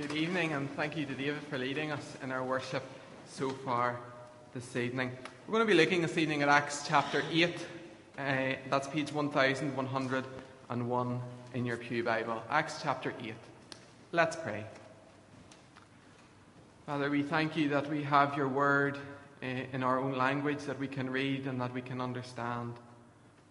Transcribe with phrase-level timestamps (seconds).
[0.00, 2.84] Good evening, and thank you to David for leading us in our worship
[3.28, 3.98] so far
[4.54, 5.10] this evening.
[5.48, 7.66] We're going to be looking this evening at Acts chapter 8.
[8.16, 11.20] Uh, that's page 1101
[11.52, 12.40] in your Pew Bible.
[12.48, 13.34] Acts chapter 8.
[14.12, 14.64] Let's pray.
[16.86, 18.98] Father, we thank you that we have your word
[19.42, 22.74] uh, in our own language that we can read and that we can understand.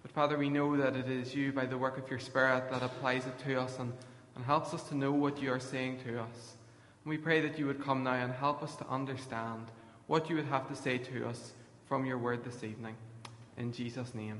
[0.02, 2.84] But Father, we know that it is you, by the work of your Spirit, that
[2.84, 3.92] applies it to us and
[4.38, 6.54] and helps us to know what you are saying to us.
[7.04, 9.66] And we pray that you would come now and help us to understand
[10.06, 11.54] what you would have to say to us
[11.88, 12.96] from your word this evening.
[13.58, 14.40] In Jesus' name,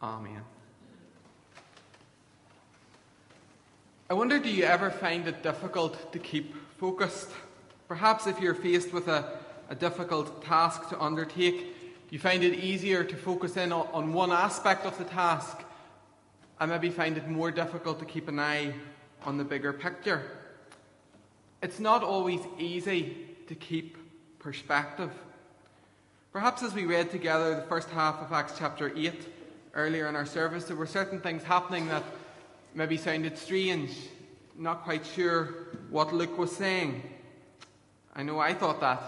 [0.00, 0.40] Amen.
[4.08, 7.30] I wonder do you ever find it difficult to keep focused?
[7.88, 11.74] Perhaps if you're faced with a, a difficult task to undertake,
[12.10, 15.58] you find it easier to focus in on one aspect of the task
[16.60, 18.72] and maybe find it more difficult to keep an eye
[19.24, 20.22] on the bigger picture.
[21.62, 23.16] It's not always easy
[23.48, 23.96] to keep
[24.38, 25.10] perspective.
[26.32, 29.12] Perhaps as we read together the first half of Acts chapter 8
[29.74, 32.02] earlier in our service, there were certain things happening that
[32.74, 33.92] maybe sounded strange,
[34.58, 35.54] not quite sure
[35.90, 37.02] what Luke was saying.
[38.14, 39.02] I know I thought that.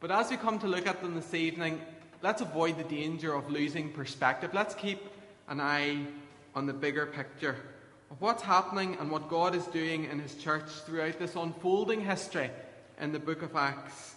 [0.00, 1.80] But as we come to look at them this evening,
[2.22, 4.52] let's avoid the danger of losing perspective.
[4.52, 5.00] Let's keep
[5.48, 6.06] an eye
[6.54, 7.56] on the bigger picture
[8.14, 12.48] of what's happening and what God is doing in His church throughout this unfolding history
[13.00, 14.14] in the book of Acts.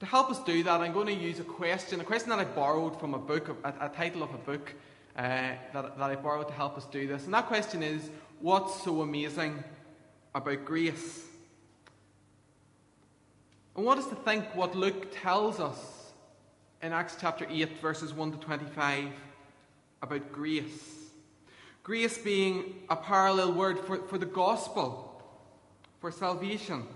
[0.00, 2.44] To help us do that, I'm going to use a question, a question that I
[2.44, 4.72] borrowed from a book, a, a title of a book
[5.14, 5.20] uh,
[5.74, 7.26] that, that I borrowed to help us do this.
[7.26, 8.08] And that question is
[8.40, 9.62] What's so amazing
[10.34, 11.26] about grace?
[13.76, 16.12] And what is to think what Luke tells us
[16.80, 19.10] in Acts chapter 8, verses 1 to 25
[20.00, 20.97] about grace?
[21.88, 25.22] Grace being a parallel word for, for the gospel,
[26.00, 26.86] for salvation,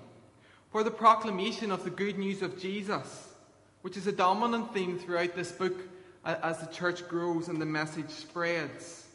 [0.71, 3.33] for the proclamation of the good news of Jesus,
[3.81, 5.73] which is a dominant theme throughout this book
[6.27, 9.07] as the church grows and the message spreads.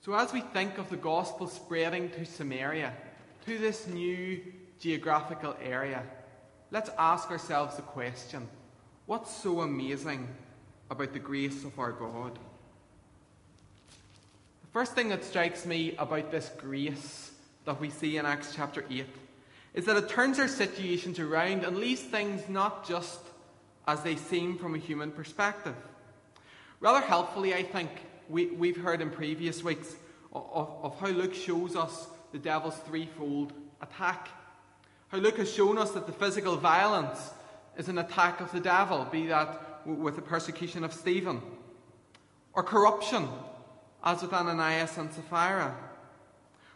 [0.00, 2.94] So, as we think of the gospel spreading to Samaria,
[3.44, 4.40] to this new
[4.80, 6.02] geographical area,
[6.70, 8.48] let's ask ourselves the question
[9.04, 10.26] what's so amazing
[10.88, 12.38] about the grace of our God?
[14.74, 17.30] First thing that strikes me about this grace
[17.64, 19.06] that we see in Acts chapter 8
[19.72, 23.20] is that it turns our situations around and leaves things not just
[23.86, 25.76] as they seem from a human perspective.
[26.80, 27.88] Rather helpfully, I think,
[28.28, 29.94] we, we've heard in previous weeks
[30.32, 34.28] of, of how Luke shows us the devil's threefold attack.
[35.06, 37.30] How Luke has shown us that the physical violence
[37.76, 41.40] is an attack of the devil, be that with the persecution of Stephen,
[42.54, 43.28] or corruption
[44.04, 45.74] as with Ananias and Sapphira.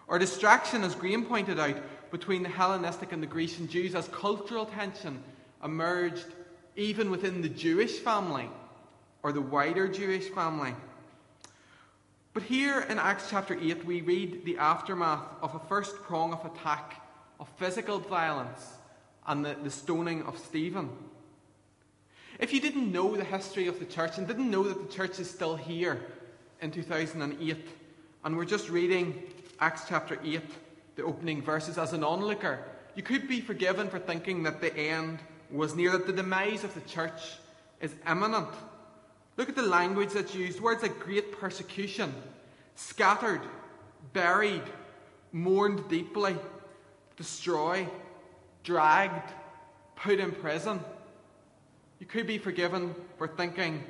[0.08, 1.76] Or distraction, as Graham pointed out,
[2.10, 5.22] between the Hellenistic and the Grecian Jews as cultural tension
[5.62, 6.24] emerged
[6.74, 8.48] even within the Jewish family
[9.22, 10.74] or the wider Jewish family.
[12.32, 16.44] But here in Acts chapter 8, we read the aftermath of a first prong of
[16.46, 17.02] attack
[17.40, 18.74] of physical violence
[19.26, 20.88] and the, the stoning of Stephen.
[22.38, 25.18] If you didn't know the history of the church and didn't know that the church
[25.18, 26.00] is still here,
[26.60, 27.56] in 2008,
[28.24, 29.22] and we're just reading
[29.60, 30.40] Acts chapter 8,
[30.96, 32.64] the opening verses, as an onlooker,
[32.94, 35.20] you could be forgiven for thinking that the end
[35.50, 37.36] was near, that the demise of the church
[37.80, 38.48] is imminent.
[39.36, 42.12] Look at the language that's used words like great persecution,
[42.74, 43.42] scattered,
[44.12, 44.64] buried,
[45.32, 46.36] mourned deeply,
[47.16, 47.86] destroy,
[48.64, 49.30] dragged,
[49.94, 50.80] put in prison.
[52.00, 53.84] You could be forgiven for thinking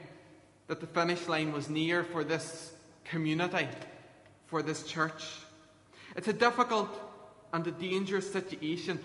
[0.68, 2.72] that the finish line was near for this
[3.04, 3.66] community,
[4.46, 5.24] for this church.
[6.14, 6.88] It's a difficult
[7.52, 9.00] and a dangerous situation,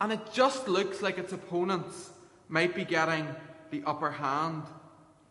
[0.00, 2.10] and it just looks like its opponents
[2.48, 3.26] might be getting
[3.70, 4.62] the upper hand.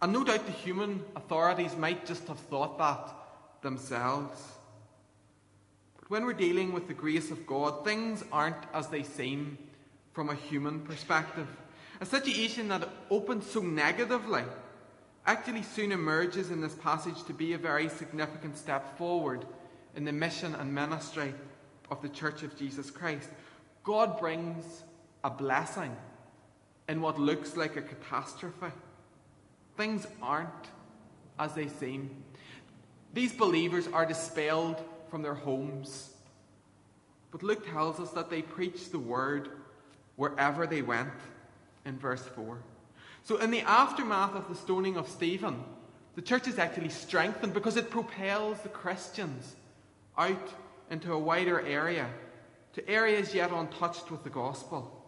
[0.02, 3.14] And no doubt the human authorities might just have thought that
[3.61, 4.40] themselves.
[5.97, 9.58] But when we're dealing with the grace of God, things aren't as they seem
[10.14, 11.47] from a human perspective.
[12.02, 14.44] A situation that opens so negatively
[15.25, 19.45] actually soon emerges in this passage to be a very significant step forward
[19.95, 21.33] in the mission and ministry
[21.89, 23.29] of the Church of Jesus Christ.
[23.83, 24.83] God brings
[25.23, 25.95] a blessing
[26.87, 28.73] in what looks like a catastrophe.
[29.77, 30.49] Things aren't
[31.39, 32.23] as they seem.
[33.13, 36.11] These believers are dispelled from their homes.
[37.31, 39.49] But Luke tells us that they preached the word
[40.16, 41.09] wherever they went
[41.85, 42.57] in verse 4.
[43.25, 45.63] So, in the aftermath of the stoning of Stephen,
[46.13, 49.55] the church is actually strengthened because it propels the Christians
[50.16, 50.49] out
[50.91, 52.07] into a wider area,
[52.73, 55.03] to areas yet untouched with the gospel.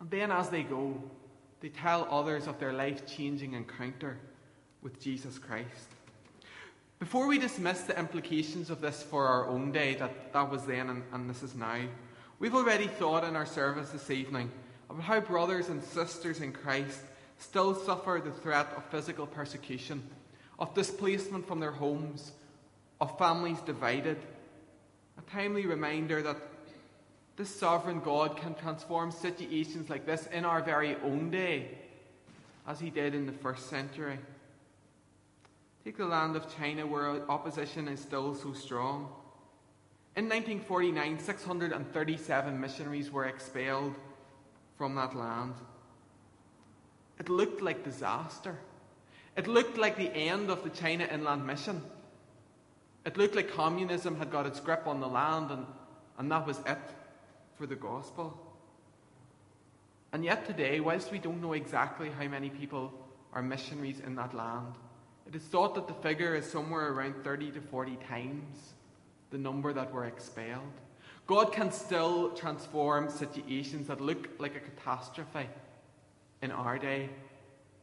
[0.00, 1.02] And then as they go,
[1.60, 4.18] they tell others of their life changing encounter
[4.82, 5.88] with Jesus Christ.
[6.98, 10.90] Before we dismiss the implications of this for our own day, that, that was then
[10.90, 11.80] and, and this is now,
[12.38, 14.50] we've already thought in our service this evening
[14.90, 17.00] about how brothers and sisters in Christ
[17.44, 20.02] still suffer the threat of physical persecution,
[20.58, 22.32] of displacement from their homes,
[23.00, 24.16] of families divided.
[25.18, 26.36] A timely reminder that
[27.36, 31.78] this sovereign God can transform situations like this in our very own day,
[32.66, 34.18] as he did in the first century.
[35.84, 39.08] Take the land of China where opposition is still so strong.
[40.16, 43.94] In 1949, 637 missionaries were expelled
[44.78, 45.54] from that land.
[47.18, 48.56] It looked like disaster.
[49.36, 51.82] It looked like the end of the China Inland Mission.
[53.04, 55.66] It looked like communism had got its grip on the land and,
[56.18, 56.78] and that was it
[57.56, 58.38] for the gospel.
[60.12, 62.92] And yet today, whilst we don't know exactly how many people
[63.32, 64.74] are missionaries in that land,
[65.26, 68.74] it is thought that the figure is somewhere around 30 to 40 times
[69.30, 70.80] the number that were expelled.
[71.26, 75.48] God can still transform situations that look like a catastrophe
[76.44, 77.08] in our day.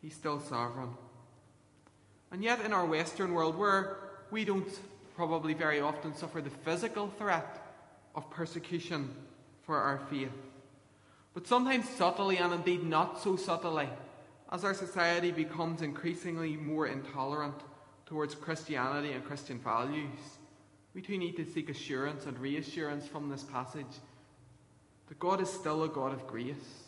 [0.02, 0.92] He's still sovereign.
[2.32, 3.98] And yet, in our Western world, where
[4.30, 4.70] we don't
[5.16, 7.76] probably very often suffer the physical threat
[8.16, 9.14] of persecution
[9.64, 10.30] for our faith,
[11.34, 13.90] but sometimes subtly and indeed not so subtly,
[14.52, 17.56] as our society becomes increasingly more intolerant
[18.06, 20.20] towards Christianity and Christian values,
[20.94, 24.00] we too need to seek assurance and reassurance from this passage
[25.08, 26.81] that God is still a God of grace,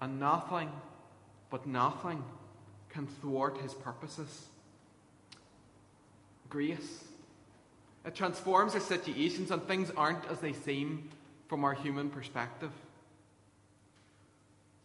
[0.00, 0.70] and nothing,
[1.50, 2.22] but nothing,
[2.90, 4.46] can thwart his purposes.
[6.48, 7.04] Grace.
[8.04, 11.10] It transforms our situations, and things aren't as they seem
[11.48, 12.70] from our human perspective.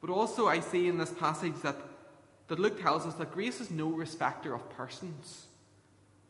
[0.02, 1.78] But also, I see in this passage that,
[2.48, 5.46] that Luke tells us that grace is no respecter of persons.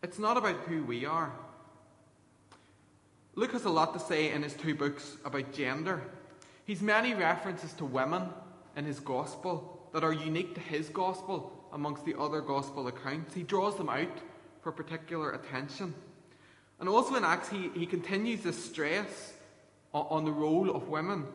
[0.04, 1.32] It's not about who we are.
[3.36, 6.04] Luke has a lot to say in his two books about gender.
[6.66, 8.30] He's many references to women
[8.76, 13.34] in his gospel that are unique to his gospel amongst the other gospel accounts.
[13.34, 14.20] He draws them out
[14.62, 15.94] for particular attention.
[16.80, 19.34] And also in Acts, he, he continues the stress
[19.94, 21.26] on, on the role of women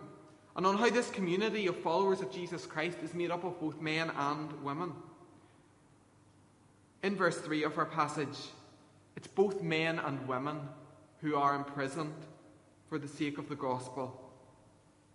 [0.57, 3.81] and on how this community of followers of Jesus Christ is made up of both
[3.81, 4.93] men and women.
[7.05, 8.37] In verse 3 of our passage,
[9.17, 10.61] it's both men and women
[11.21, 12.15] who are imprisoned
[12.89, 14.21] for the sake of the gospel.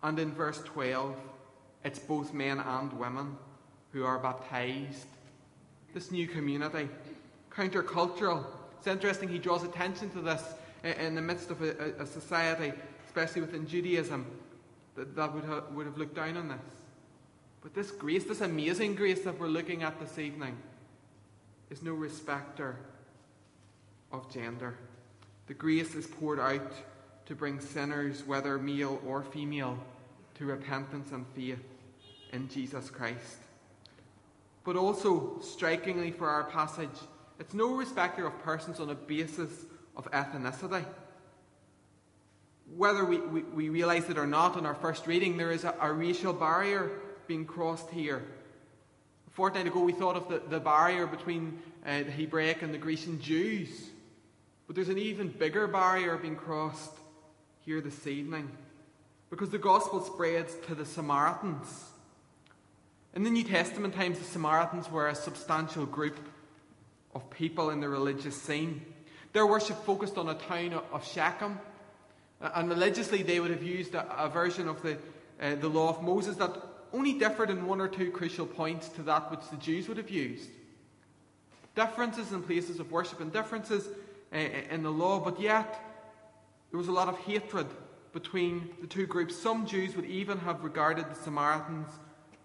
[0.01, 1.15] And in verse 12,
[1.83, 3.37] it's both men and women
[3.91, 5.05] who are baptized.
[5.93, 6.89] This new community,
[7.51, 8.43] countercultural.
[8.77, 10.43] It's interesting he draws attention to this
[10.83, 12.73] in the midst of a, a society,
[13.05, 14.25] especially within Judaism,
[14.95, 16.57] that, that would, have, would have looked down on this.
[17.61, 20.57] But this grace, this amazing grace that we're looking at this evening,
[21.69, 22.77] is no respecter
[24.11, 24.77] of gender.
[25.47, 26.73] The grace is poured out
[27.25, 29.77] to bring sinners, whether male or female,
[30.35, 31.63] to repentance and faith
[32.33, 33.37] in Jesus Christ.
[34.65, 36.89] But also, strikingly for our passage,
[37.39, 39.49] it's no respecter of persons on a basis
[39.95, 40.85] of ethnicity
[42.75, 45.75] whether we, we, we realize it or not in our first reading, there is a,
[45.79, 46.91] a racial barrier
[47.27, 48.23] being crossed here.
[49.27, 52.77] A fortnight ago, we thought of the, the barrier between uh, the Hebraic and the
[52.77, 53.89] Grecian Jews.
[54.67, 56.93] But there's an even bigger barrier being crossed
[57.61, 58.49] here this evening
[59.29, 61.85] because the gospel spreads to the Samaritans.
[63.15, 66.17] In the New Testament times, the Samaritans were a substantial group
[67.13, 68.81] of people in the religious scene.
[69.33, 71.59] Their worship focused on a town of Shechem
[72.43, 74.97] and religiously, they would have used a, a version of the,
[75.41, 76.51] uh, the law of Moses that
[76.91, 80.09] only differed in one or two crucial points to that which the Jews would have
[80.09, 80.49] used.
[81.73, 83.87] Differences in places of worship and differences
[84.33, 85.79] uh, in the law, but yet
[86.69, 87.67] there was a lot of hatred
[88.11, 89.35] between the two groups.
[89.35, 91.89] Some Jews would even have regarded the Samaritans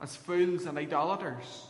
[0.01, 1.67] as fools and idolaters.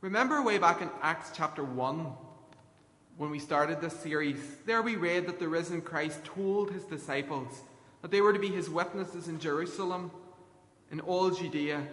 [0.00, 2.06] Remember way back in Acts chapter 1
[3.18, 7.60] when we started this series, there we read that the risen Christ told his disciples
[8.00, 10.10] that they were to be his witnesses in Jerusalem,
[10.90, 11.86] in all Judea,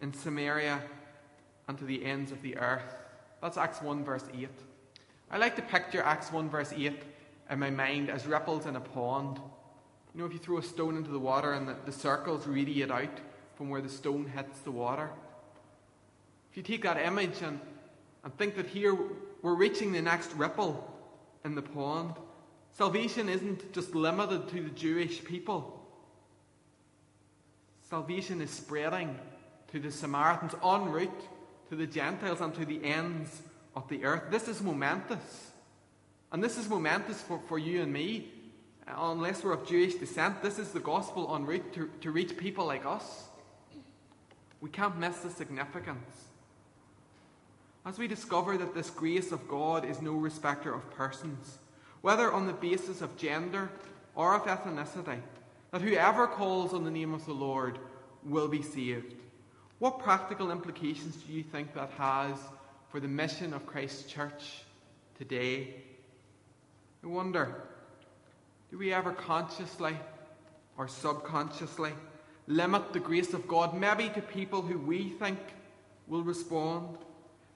[0.00, 0.80] in Samaria,
[1.66, 2.94] and to the ends of the earth.
[3.42, 4.48] That's Acts 1, verse 8.
[5.32, 7.02] I like to picture Acts 1, verse 8
[7.50, 9.40] in my mind as ripples in a pond.
[10.14, 12.90] You know, if you throw a stone into the water and the, the circles radiate
[12.92, 13.18] out
[13.60, 15.10] from where the stone hits the water.
[16.50, 17.60] If you take that image and,
[18.24, 18.96] and think that here
[19.42, 20.90] we're reaching the next ripple
[21.44, 22.14] in the pond.
[22.72, 25.78] Salvation isn't just limited to the Jewish people.
[27.90, 29.14] Salvation is spreading
[29.72, 31.28] to the Samaritans en route
[31.68, 33.42] to the Gentiles and to the ends
[33.76, 34.22] of the earth.
[34.30, 35.50] This is momentous.
[36.32, 38.32] And this is momentous for, for you and me.
[38.86, 42.64] Unless we're of Jewish descent, this is the gospel en route to, to reach people
[42.64, 43.26] like us.
[44.60, 46.24] We can't miss the significance.
[47.84, 51.58] As we discover that this grace of God is no respecter of persons,
[52.02, 53.70] whether on the basis of gender
[54.14, 55.20] or of ethnicity,
[55.70, 57.78] that whoever calls on the name of the Lord
[58.24, 59.14] will be saved.
[59.78, 62.36] What practical implications do you think that has
[62.90, 64.64] for the mission of Christ's church
[65.16, 65.74] today?
[67.02, 67.62] I wonder,
[68.70, 69.96] do we ever consciously
[70.76, 71.92] or subconsciously
[72.50, 75.38] limit the grace of God maybe to people who we think
[76.08, 76.98] will respond?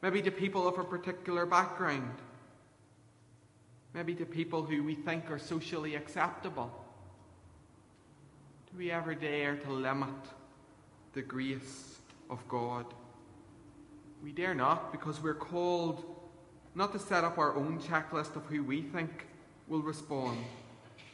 [0.03, 2.15] Maybe to people of a particular background?
[3.93, 6.71] Maybe to people who we think are socially acceptable?
[8.71, 10.15] Do we ever dare to limit
[11.13, 11.99] the grace
[12.31, 12.87] of God?
[14.23, 16.05] We dare not because we're called
[16.77, 19.27] not to set up our own checklist of who we think
[19.67, 20.39] will respond,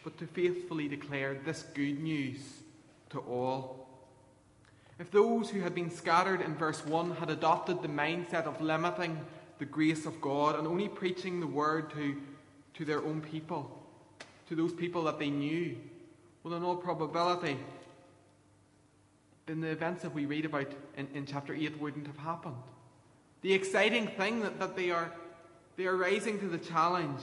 [0.04, 2.60] but to faithfully declare this good news
[3.11, 3.87] to all.
[4.99, 9.19] If those who had been scattered in verse 1 had adopted the mindset of limiting
[9.59, 12.17] the grace of God and only preaching the word to,
[12.75, 13.71] to their own people,
[14.49, 15.76] to those people that they knew,
[16.43, 17.59] well, in all probability,
[19.47, 22.57] then the events that we read about in, in chapter 8 wouldn't have happened.
[23.43, 25.12] The exciting thing that, that they are
[25.81, 27.21] they are rising to the challenge,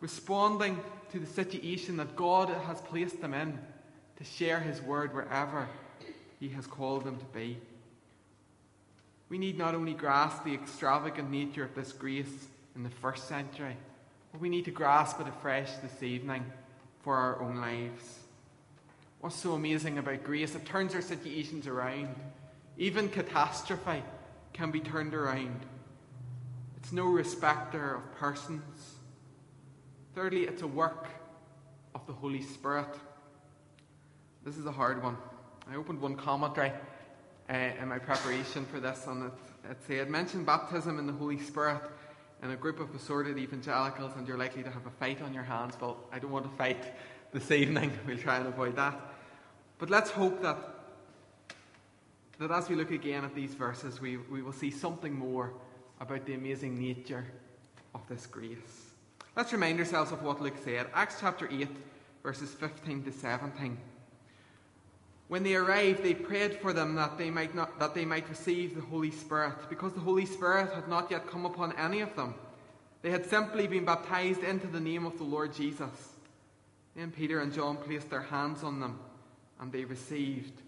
[0.00, 0.80] responding
[1.12, 3.56] to the situation that God has placed them in
[4.20, 5.66] to share His word wherever
[6.38, 7.56] He has called them to be.
[9.30, 12.46] We need not only grasp the extravagant nature of this grace
[12.76, 13.76] in the first century,
[14.30, 16.44] but we need to grasp it afresh this evening
[17.02, 18.18] for our own lives.
[19.20, 20.54] What's so amazing about grace?
[20.54, 22.14] It turns our situations around.
[22.76, 24.02] Even catastrophe
[24.52, 25.60] can be turned around.
[26.76, 28.94] It's no respecter of persons.
[30.14, 31.08] Thirdly, it's a work
[31.94, 32.88] of the Holy Spirit.
[34.42, 35.18] This is a hard one.
[35.70, 36.72] I opened one commentary
[37.50, 39.32] uh, in my preparation for this, and it,
[39.70, 41.82] it said, mention baptism in the Holy Spirit
[42.42, 45.42] in a group of assorted evangelicals, and you're likely to have a fight on your
[45.42, 45.74] hands.
[45.78, 46.82] Well, I don't want to fight
[47.32, 47.92] this evening.
[48.06, 48.98] We'll try and avoid that.
[49.78, 50.56] But let's hope that,
[52.38, 55.52] that as we look again at these verses, we, we will see something more
[56.00, 57.26] about the amazing nature
[57.94, 58.94] of this grace.
[59.36, 60.86] Let's remind ourselves of what Luke said.
[60.94, 61.68] Acts chapter 8,
[62.22, 63.76] verses 15 to 17.
[65.30, 68.74] When they arrived, they prayed for them that they might not, that they might receive
[68.74, 72.34] the Holy Spirit, because the Holy Spirit had not yet come upon any of them.
[73.02, 76.14] They had simply been baptized into the name of the Lord Jesus.
[76.96, 78.98] Then Peter and John placed their hands on them,
[79.60, 80.62] and they received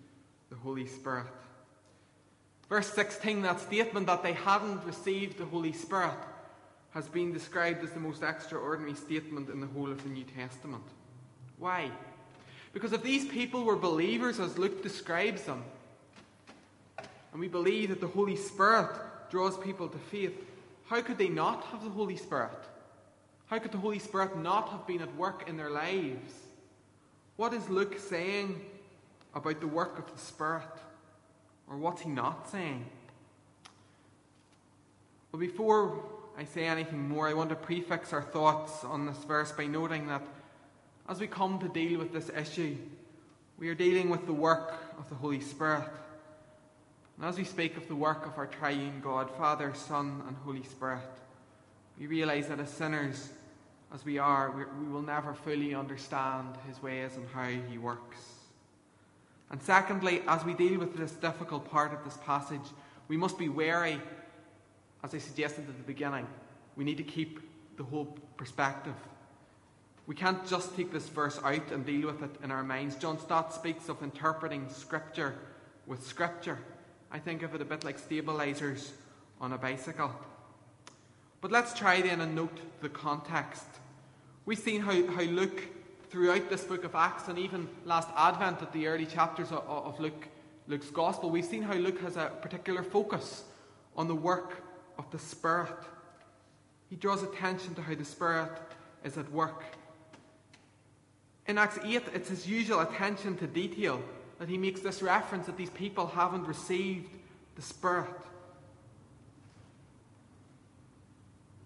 [0.48, 1.26] the Holy Spirit.
[2.68, 6.20] Verse 16, that statement that they hadn't received the Holy Spirit,
[6.92, 10.84] has been described as the most extraordinary statement in the whole of the New Testament.
[11.58, 11.90] Why?
[12.72, 15.62] Because if these people were believers, as Luke describes them,
[17.32, 18.90] and we believe that the Holy Spirit
[19.30, 20.34] draws people to faith,
[20.86, 22.50] how could they not have the Holy Spirit?
[23.46, 26.32] How could the Holy Spirit not have been at work in their lives?
[27.36, 28.60] What is Luke saying
[29.34, 30.62] about the work of the Spirit?
[31.68, 32.84] Or what's he not saying?
[35.30, 36.02] Well, before
[36.36, 40.06] I say anything more, I want to prefix our thoughts on this verse by noting
[40.08, 40.22] that
[41.12, 42.74] as we come to deal with this issue,
[43.58, 45.86] we are dealing with the work of the Holy Spirit.
[47.18, 50.62] And as we speak of the work of our triune God, Father, Son, and Holy
[50.62, 51.02] Spirit,
[52.00, 53.28] we realize that as sinners,
[53.92, 58.16] as we are, we, will never fully understand his ways and how he works.
[59.50, 62.72] And secondly, as we deal with this difficult part of this passage,
[63.08, 64.00] we must be wary,
[65.04, 66.26] as I suggested at the beginning.
[66.74, 67.38] We need to keep
[67.76, 68.94] the whole perspective.
[70.06, 72.96] We can't just take this verse out and deal with it in our minds.
[72.96, 75.34] John Stott speaks of interpreting Scripture
[75.86, 76.58] with Scripture.
[77.10, 78.92] I think of it a bit like stabilizers
[79.40, 80.10] on a bicycle.
[81.40, 83.64] But let's try then and note the context.
[84.44, 85.62] We've seen how, how Luke,
[86.10, 90.00] throughout this book of Acts and even last Advent at the early chapters of, of
[90.00, 90.26] Luke,
[90.66, 93.44] Luke's Gospel, we've seen how Luke has a particular focus
[93.96, 94.64] on the work
[94.98, 95.76] of the Spirit.
[96.90, 98.50] He draws attention to how the Spirit
[99.04, 99.64] is at work
[101.46, 104.02] in Acts 8, it's his usual attention to detail
[104.38, 107.10] that he makes this reference that these people haven't received
[107.56, 108.10] the Spirit.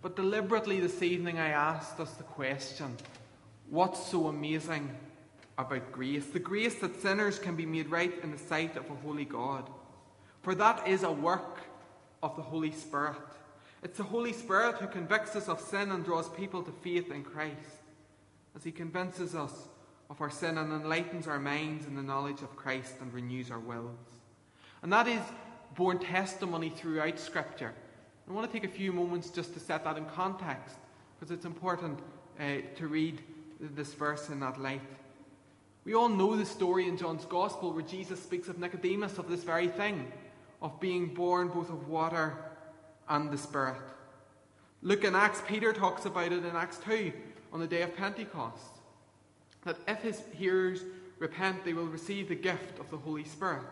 [0.03, 2.97] But deliberately this evening, I asked us the question
[3.71, 4.95] what's so amazing
[5.59, 6.27] about grace?
[6.27, 9.69] The grace that sinners can be made right in the sight of a holy God.
[10.43, 11.61] For that is a work
[12.23, 13.17] of the Holy Spirit.
[13.83, 17.25] It's the Holy Spirit who convicts us of sin and draws people to faith in
[17.25, 17.83] Christ,
[18.57, 19.53] as He convinces us
[20.09, 23.59] of our sin and enlightens our minds in the knowledge of Christ and renews our
[23.59, 23.99] wills.
[24.83, 25.21] And that is
[25.75, 27.75] borne testimony throughout Scripture.
[28.29, 30.77] I want to take a few moments just to set that in context,
[31.15, 32.01] because it's important
[32.41, 33.21] uh, to read
[33.61, 34.81] this verse in that light.
[35.85, 39.45] We all know the story in John's Gospel where Jesus speaks of Nicodemus of this
[39.45, 40.11] very thing,
[40.63, 42.37] of being born both of water
[43.09, 43.81] and the Spirit.
[44.83, 47.13] Look in Acts, Peter talks about it in Acts 2
[47.57, 48.83] on the day of Pentecost.
[49.65, 50.83] That if his hearers
[51.19, 53.65] repent, they will receive the gift of the Holy Spirit.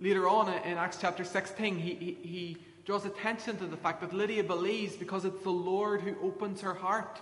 [0.00, 4.12] Later on in Acts chapter 16, he, he, he draws attention to the fact that
[4.12, 7.20] Lydia believes because it's the Lord who opens her heart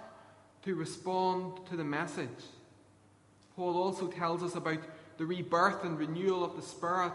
[0.62, 2.31] to respond to the message.
[3.55, 4.81] Paul also tells us about
[5.19, 7.12] the rebirth and renewal of the Spirit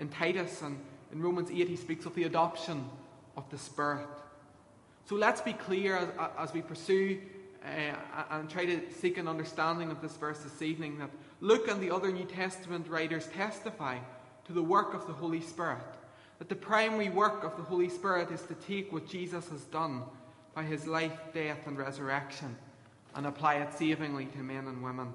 [0.00, 0.80] in Titus, and
[1.12, 2.90] in Romans 8 he speaks of the adoption
[3.36, 4.08] of the Spirit.
[5.08, 7.20] So let's be clear as, as we pursue
[7.64, 11.80] uh, and try to seek an understanding of this verse this evening that Luke and
[11.80, 13.98] the other New Testament writers testify
[14.46, 15.78] to the work of the Holy Spirit.
[16.38, 20.02] That the primary work of the Holy Spirit is to take what Jesus has done
[20.54, 22.56] by his life, death, and resurrection
[23.14, 25.12] and apply it savingly to men and women,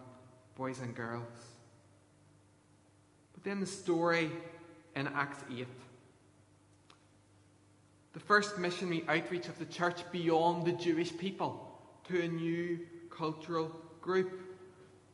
[0.56, 1.24] boys and girls.
[3.34, 4.32] But then the story
[4.96, 5.66] in Acts 8.
[8.14, 11.65] The first missionary outreach of the church beyond the Jewish people
[12.08, 13.72] to a new cultural
[14.02, 14.42] group.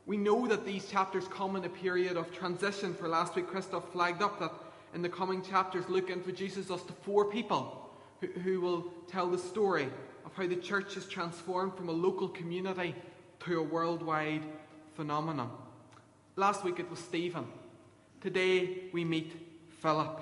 [0.06, 3.90] We know that these chapters come in a period of transition, for last week Christoph
[3.92, 4.52] flagged up that
[4.94, 9.38] in the coming chapters, Luke introduces us to four people who, who will tell the
[9.38, 9.88] story
[10.24, 12.94] of how the church is transformed from a local community
[13.40, 14.42] to a worldwide
[14.94, 15.50] phenomenon.
[16.36, 17.46] Last week it was Stephen.
[18.20, 19.32] Today we meet
[19.80, 20.20] Philip.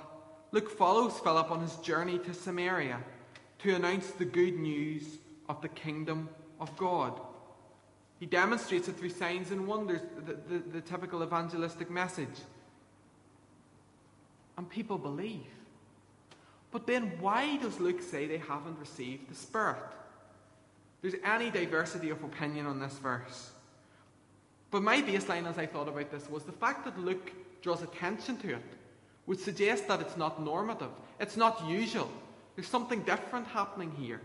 [0.52, 3.00] Luke follows Philip on his journey to Samaria
[3.61, 6.28] to announce the good news of the kingdom
[6.60, 7.20] of God.
[8.18, 12.28] He demonstrates it through signs and wonders, the, the, the typical evangelistic message.
[14.58, 15.46] And people believe.
[16.70, 19.82] But then why does Luke say they haven't received the Spirit?
[21.02, 23.50] There's any diversity of opinion on this verse.
[24.70, 28.36] But my baseline as I thought about this was the fact that Luke draws attention
[28.38, 28.62] to it
[29.26, 32.10] would suggest that it's not normative, it's not usual.
[32.54, 34.20] There's something different happening here.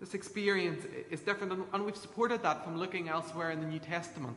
[0.00, 4.36] This experience is different, and we've supported that from looking elsewhere in the New Testament,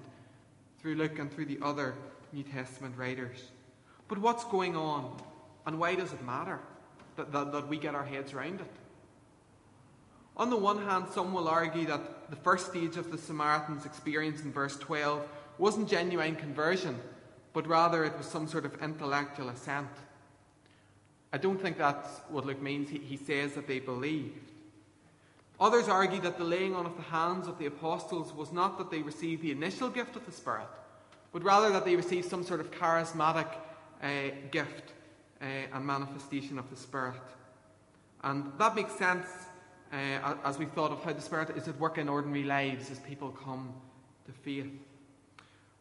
[0.80, 1.96] through Luke and through the other
[2.32, 3.44] New Testament writers.
[4.08, 5.22] But what's going on,
[5.66, 6.60] and why does it matter?
[7.20, 8.72] that, that, that we get our heads around it.
[10.38, 14.42] On the one hand, some will argue that the first stage of the Samaritan's experience
[14.42, 16.98] in verse 12 wasn't genuine conversion,
[17.52, 19.90] but rather it was some sort of intellectual assent.
[21.34, 22.90] I don't think that's what Luke means.
[22.90, 24.52] He, he says that they believed.
[25.60, 28.90] Others argue that the laying on of the hands of the apostles was not that
[28.90, 30.68] they received the initial gift of the Spirit,
[31.34, 33.48] but rather that they received some sort of charismatic
[34.02, 34.08] uh,
[34.52, 34.94] gift
[35.42, 37.22] uh, and manifestation of the Spirit.
[38.24, 39.28] And that makes sense
[39.92, 43.00] uh, as we thought of how the Spirit is at work in ordinary lives as
[43.00, 43.74] people come
[44.28, 44.72] to faith.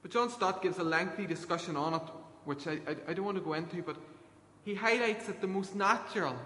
[0.02, 2.02] But John Stott gives a lengthy discussion on it,
[2.44, 3.96] which I, I, I don't want to go into, but
[4.64, 6.36] he highlights that the most natural,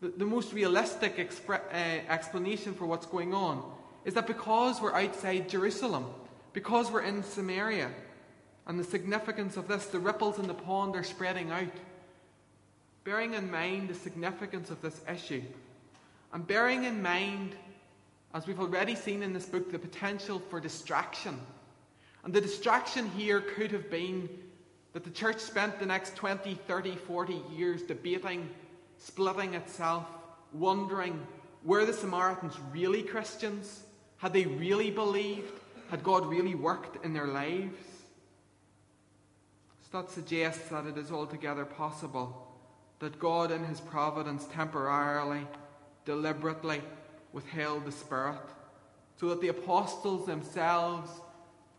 [0.00, 3.62] the, the most realistic expre- uh, explanation for what's going on
[4.04, 6.06] is that because we're outside Jerusalem,
[6.52, 7.90] because we're in Samaria,
[8.66, 11.72] and the significance of this, the ripples in the pond are spreading out
[13.06, 15.40] bearing in mind the significance of this issue,
[16.32, 17.54] and bearing in mind,
[18.34, 21.38] as we've already seen in this book, the potential for distraction.
[22.24, 24.28] And the distraction here could have been
[24.92, 28.50] that the church spent the next 20, 30, 40 years debating,
[28.98, 30.06] splitting itself,
[30.52, 31.26] wondering
[31.66, 33.82] were the Samaritans really Christians?
[34.18, 35.52] Had they really believed?
[35.90, 37.76] Had God really worked in their lives?
[39.84, 42.46] Stott suggests that it is altogether possible
[43.00, 45.46] that God, in His providence, temporarily,
[46.04, 46.80] deliberately
[47.32, 48.38] withheld the Spirit
[49.16, 51.10] so that the apostles themselves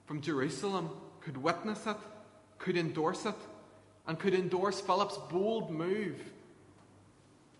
[0.05, 0.89] from Jerusalem
[1.21, 1.97] could witness it,
[2.59, 3.35] could endorse it,
[4.05, 6.19] and could endorse Philip's bold move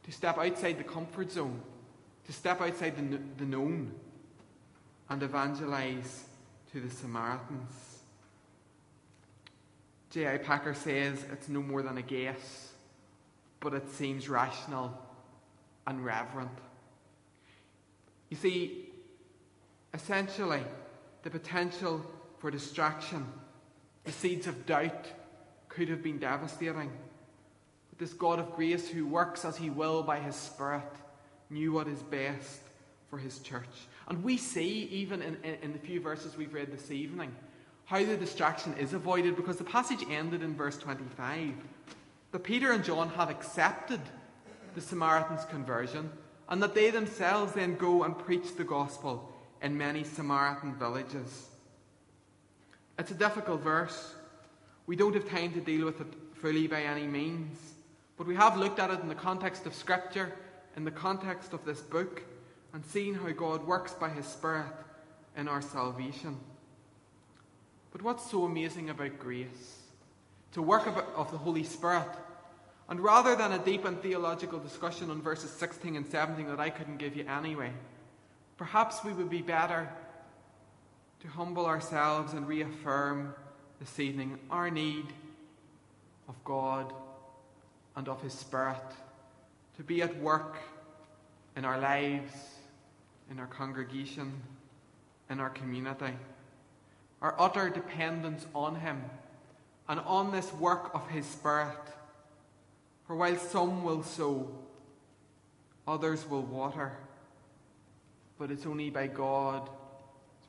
[0.08, 1.62] to step outside the comfort zone,
[2.26, 3.92] to step outside the, the known,
[5.10, 6.24] and evangelize
[6.72, 8.00] to the Samaritans.
[10.10, 10.38] J.I.
[10.38, 12.68] Packer says it's no more than a guess
[13.60, 14.98] but it seems rational
[15.86, 16.58] and reverent.
[18.30, 18.90] You see,
[19.94, 20.62] essentially,
[21.24, 22.06] the potential
[22.40, 23.26] for distraction,
[24.04, 25.08] the seeds of doubt
[25.70, 26.92] could have been devastating.
[27.98, 30.84] This God of grace, who works as he will by his Spirit,
[31.50, 32.62] knew what is best
[33.10, 33.66] for his church.
[34.08, 37.34] And we see, even in, in, in the few verses we've read this evening,
[37.86, 41.54] how the distraction is avoided because the passage ended in verse 25.
[42.32, 44.02] That Peter and John have accepted
[44.76, 46.10] the Samaritan's conversion
[46.50, 49.32] and that they themselves then go and preach the gospel
[49.62, 51.48] in many Samaritan villages.
[53.00, 54.16] It's a difficult verse.
[54.86, 57.58] We don't have time to deal with it fully by any means,
[58.18, 60.34] but we have looked at it in the context of Scripture,
[60.76, 62.24] in the context of this book,
[62.74, 64.74] and seen how God works by His Spirit
[65.36, 66.38] in our salvation.
[67.92, 69.82] But what's so amazing about grace?
[70.54, 72.10] To work of the Holy Spirit.
[72.90, 76.70] And rather than a deep and theological discussion on verses 16 and 17 that I
[76.70, 77.72] couldn't give you anyway,
[78.58, 79.90] perhaps we would be better
[81.22, 83.34] to humble ourselves and reaffirm
[83.80, 85.06] this evening our need
[86.28, 86.94] of God
[87.98, 88.78] and of His Spirit
[89.76, 90.58] to be at work
[91.58, 92.32] in our lives,
[93.30, 94.32] in our congregation,
[95.30, 96.14] in our community.
[97.22, 99.04] Our utter dependence on Him
[99.90, 101.76] and on this work of His Spirit.
[103.08, 104.52] For while some will sow,
[105.88, 106.92] others will water,
[108.38, 109.70] but it's only by God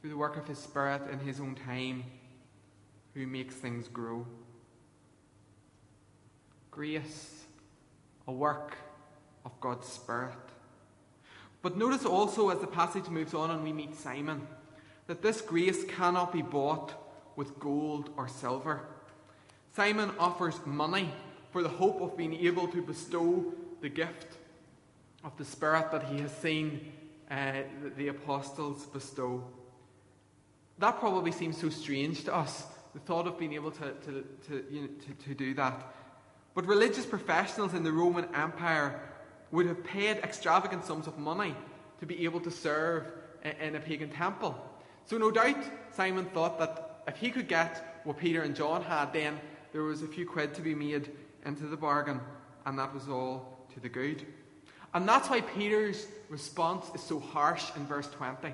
[0.00, 2.04] through the work of His Spirit in His own time,
[3.14, 4.26] who makes things grow.
[6.70, 7.37] Grace,
[8.28, 8.76] a work
[9.44, 10.36] of God's Spirit.
[11.62, 14.46] But notice also as the passage moves on and we meet Simon,
[15.08, 16.92] that this grace cannot be bought
[17.34, 18.82] with gold or silver.
[19.74, 21.10] Simon offers money
[21.50, 24.36] for the hope of being able to bestow the gift
[25.24, 26.92] of the Spirit that he has seen
[27.30, 27.52] uh,
[27.96, 29.42] the apostles bestow.
[30.78, 34.64] That probably seems so strange to us, the thought of being able to, to, to,
[34.70, 35.94] you know, to, to do that.
[36.54, 39.00] But religious professionals in the Roman Empire
[39.50, 41.54] would have paid extravagant sums of money
[42.00, 43.06] to be able to serve
[43.60, 44.56] in a pagan temple.
[45.04, 49.12] So, no doubt, Simon thought that if he could get what Peter and John had,
[49.12, 49.40] then
[49.72, 51.10] there was a few quid to be made
[51.44, 52.20] into the bargain,
[52.66, 54.26] and that was all to the good.
[54.94, 58.52] And that's why Peter's response is so harsh in verse 20.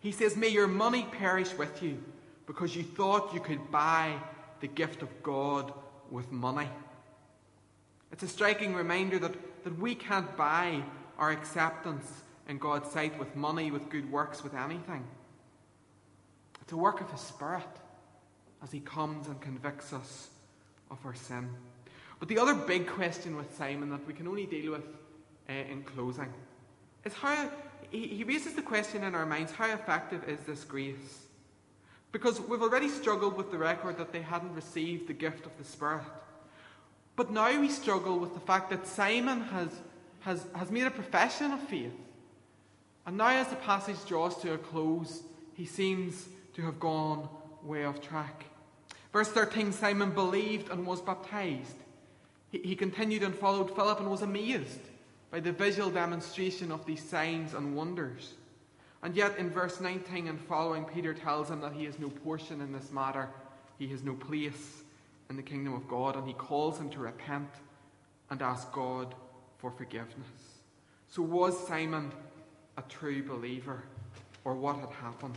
[0.00, 2.02] He says, May your money perish with you
[2.46, 4.14] because you thought you could buy
[4.60, 5.72] the gift of God
[6.10, 6.68] with money.
[8.12, 10.82] It's a striking reminder that, that we can't buy
[11.18, 12.10] our acceptance
[12.48, 15.04] in God's sight with money, with good works, with anything.
[16.62, 17.64] It's a work of His Spirit
[18.62, 20.28] as He comes and convicts us
[20.90, 21.48] of our sin.
[22.18, 24.84] But the other big question with Simon that we can only deal with
[25.48, 26.32] uh, in closing
[27.04, 27.50] is how
[27.90, 31.22] he, he raises the question in our minds how effective is this grace?
[32.12, 35.64] Because we've already struggled with the record that they hadn't received the gift of the
[35.64, 36.02] Spirit.
[37.16, 39.70] But now we struggle with the fact that Simon has,
[40.20, 41.94] has, has made a profession of faith.
[43.06, 45.22] And now, as the passage draws to a close,
[45.54, 47.28] he seems to have gone
[47.62, 48.44] way off track.
[49.12, 51.76] Verse 13 Simon believed and was baptized.
[52.50, 54.80] He, he continued and followed Philip and was amazed
[55.30, 58.34] by the visual demonstration of these signs and wonders.
[59.02, 62.60] And yet, in verse 19 and following, Peter tells him that he has no portion
[62.60, 63.28] in this matter,
[63.78, 64.82] he has no place
[65.28, 67.50] in the kingdom of God, and he calls him to repent
[68.30, 69.14] and ask God
[69.58, 70.26] for forgiveness.
[71.08, 72.12] So, was Simon
[72.76, 73.82] a true believer,
[74.44, 75.36] or what had happened?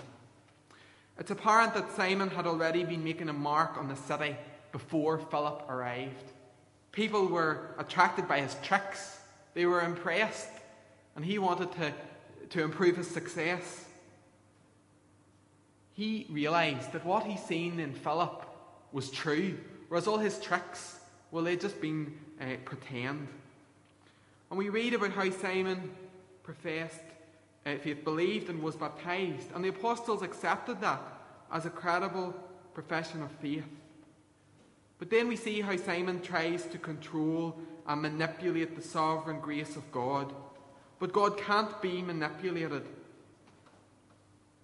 [1.18, 4.36] It's apparent that Simon had already been making a mark on the city
[4.72, 6.32] before Philip arrived.
[6.92, 9.20] People were attracted by his tricks
[9.54, 10.50] they were impressed,
[11.16, 11.94] and he wanted to,
[12.50, 13.86] to improve his success.
[15.94, 18.46] He realized that what he'd seen in Philip
[18.92, 19.58] was true,
[19.90, 21.00] whereas all his tricks,
[21.32, 23.28] well, they'd just been uh, pretend.
[24.50, 25.92] And we read about how Simon
[26.44, 27.02] professed
[27.66, 31.02] uh, faith, believed, and was baptized, and the apostles accepted that
[31.52, 32.34] as a credible
[32.74, 33.66] profession of faith.
[34.98, 39.92] But then we see how Simon tries to control and manipulate the sovereign grace of
[39.92, 40.34] God.
[41.00, 42.86] But God can't be manipulated.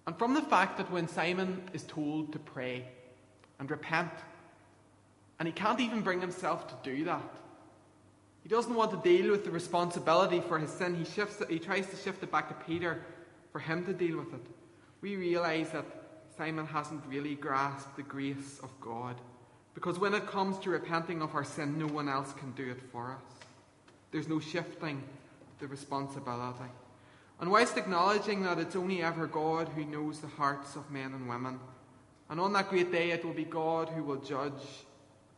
[0.06, 2.84] And from the fact that when Simon is told to pray
[3.58, 4.12] and repent,
[5.38, 7.22] and he can't even bring himself to do that,
[8.42, 10.94] he doesn't want to deal with the responsibility for his sin.
[10.94, 13.02] He shifts it, he tries to shift it back to Peter
[13.50, 14.46] for him to deal with it.
[15.00, 15.84] We realize that
[16.36, 19.16] Simon hasn't really grasped the grace of God.
[19.74, 22.80] Because when it comes to repenting of our sin, no one else can do it
[22.92, 23.46] for us.
[24.10, 25.02] There's no shifting
[25.58, 26.70] the responsibility.
[27.40, 31.28] And whilst acknowledging that it's only ever God who knows the hearts of men and
[31.28, 31.60] women,
[32.30, 34.52] and on that great day it will be God who will judge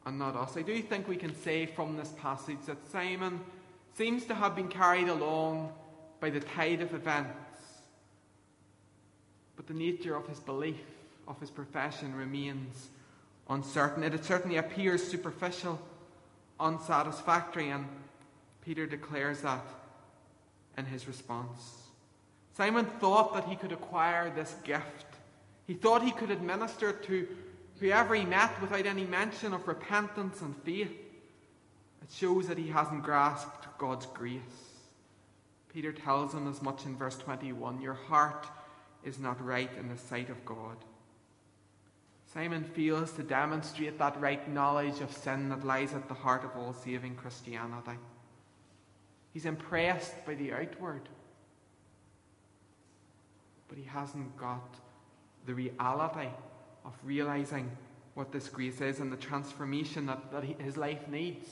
[0.08, 3.40] and not us, I do think we can say from this passage that Simon
[3.94, 5.70] seems to have been carried along
[6.18, 7.36] by the tide of events.
[9.54, 10.80] But the nature of his belief,
[11.28, 12.88] of his profession, remains
[13.50, 14.02] uncertain.
[14.02, 15.78] It certainly appears superficial,
[16.58, 17.86] unsatisfactory, and
[18.64, 19.64] Peter declares that
[20.78, 21.82] in his response.
[22.54, 25.06] Simon thought that he could acquire this gift.
[25.66, 27.28] He thought he could administer to
[27.80, 30.90] whoever he met without any mention of repentance and faith.
[32.02, 34.40] It shows that he hasn't grasped God's grace.
[35.72, 38.46] Peter tells him as much in verse 21 Your heart
[39.04, 40.76] is not right in the sight of God.
[42.32, 46.56] Simon fails to demonstrate that right knowledge of sin that lies at the heart of
[46.56, 47.98] all saving Christianity.
[49.32, 51.08] He's impressed by the outward
[53.68, 54.76] but he hasn't got
[55.46, 56.28] the reality
[56.88, 57.70] of realizing
[58.14, 61.46] what this grace is and the transformation that, that he, his life needs.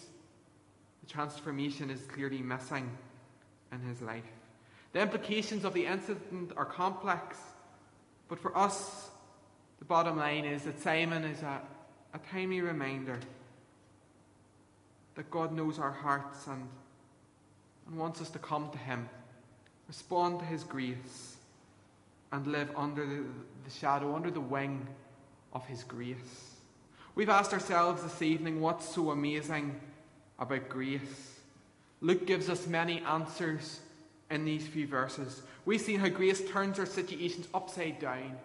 [1.05, 2.91] The transformation is clearly missing
[3.71, 4.25] in his life.
[4.93, 7.37] The implications of the incident are complex,
[8.29, 9.11] but for us,
[9.79, 11.61] the bottom line is that Simon is a,
[12.15, 13.21] a timely reminder
[15.17, 16.67] that God knows our hearts and,
[17.87, 19.07] and wants us to come to Him,
[19.87, 21.37] respond to His grace
[22.33, 23.23] and live under the,
[23.65, 24.87] the shadow, under the wing
[25.53, 26.53] of His grace.
[27.15, 29.81] We've asked ourselves this evening what's so amazing
[30.39, 31.35] about grace?
[32.01, 33.81] Luke gives us many answers
[34.31, 35.43] in these few verses.
[35.65, 38.37] We've seen how grace turns our situations upside down.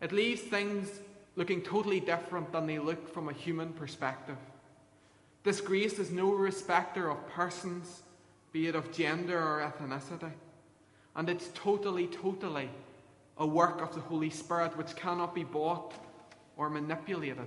[0.00, 0.88] It leaves things
[1.36, 4.38] looking totally different than they look from a human perspective.
[5.44, 8.02] This grace is no respecter of persons,
[8.52, 10.32] be it of gender or ethnicity.
[11.14, 12.68] And it's totally, totally
[13.38, 15.92] a work of the Holy Spirit which cannot be bought
[16.56, 17.46] or manipulated.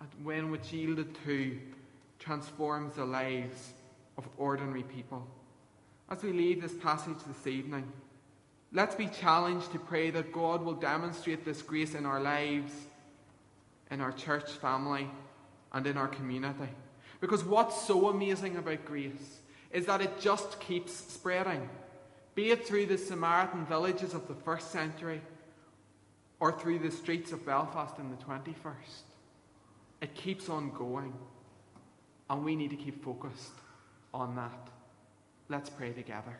[0.00, 1.58] And when which yielded to
[2.18, 3.72] transforms the lives
[4.16, 5.26] of ordinary people.
[6.10, 7.90] As we leave this passage this evening,
[8.72, 12.72] let's be challenged to pray that God will demonstrate this grace in our lives,
[13.90, 15.08] in our church family,
[15.72, 16.68] and in our community.
[17.20, 19.40] Because what's so amazing about grace
[19.70, 21.68] is that it just keeps spreading
[22.34, 25.20] be it through the Samaritan villages of the first century
[26.42, 29.04] or through the streets of Belfast in the 21st.
[30.00, 31.12] It keeps on going,
[32.28, 33.52] and we need to keep focused
[34.12, 34.68] on that.
[35.48, 36.36] Let's pray together.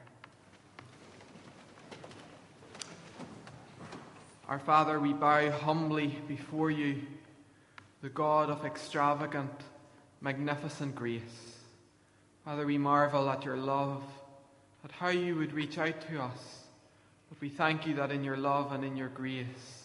[4.49, 7.01] Our Father, we bow humbly before you,
[8.01, 9.55] the God of extravagant,
[10.21, 11.59] magnificent grace.
[12.45, 14.03] Father, we marvel at your love
[14.85, 16.65] at how you would reach out to us.
[17.29, 19.82] But we thank you that in your love and in your grace,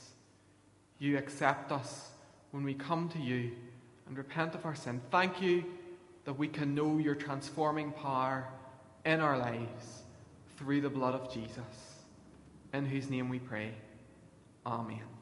[0.99, 2.09] you accept us
[2.51, 3.51] when we come to you
[4.07, 5.01] and repent of our sin.
[5.11, 5.65] Thank you
[6.25, 8.47] that we can know your transforming power
[9.05, 10.03] in our lives
[10.57, 12.03] through the blood of Jesus,
[12.73, 13.71] in whose name we pray.
[14.65, 15.16] Amen.